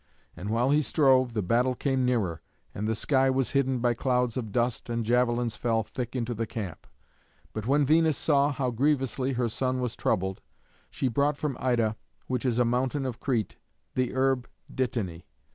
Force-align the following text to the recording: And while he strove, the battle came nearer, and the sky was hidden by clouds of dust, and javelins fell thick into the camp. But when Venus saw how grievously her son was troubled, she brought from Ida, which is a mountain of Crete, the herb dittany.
And 0.35 0.49
while 0.49 0.71
he 0.71 0.81
strove, 0.81 1.33
the 1.33 1.43
battle 1.43 1.75
came 1.75 2.03
nearer, 2.03 2.41
and 2.73 2.87
the 2.87 2.95
sky 2.95 3.29
was 3.29 3.51
hidden 3.51 3.77
by 3.77 3.93
clouds 3.93 4.35
of 4.35 4.51
dust, 4.51 4.89
and 4.89 5.05
javelins 5.05 5.55
fell 5.55 5.83
thick 5.83 6.15
into 6.15 6.33
the 6.33 6.47
camp. 6.47 6.87
But 7.53 7.67
when 7.67 7.85
Venus 7.85 8.17
saw 8.17 8.51
how 8.51 8.71
grievously 8.71 9.33
her 9.33 9.47
son 9.47 9.79
was 9.79 9.95
troubled, 9.95 10.41
she 10.89 11.07
brought 11.07 11.37
from 11.37 11.55
Ida, 11.59 11.97
which 12.25 12.45
is 12.47 12.57
a 12.57 12.65
mountain 12.65 13.05
of 13.05 13.19
Crete, 13.19 13.57
the 13.93 14.11
herb 14.15 14.49
dittany. 14.73 15.27